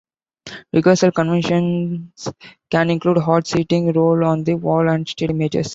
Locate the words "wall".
4.55-4.89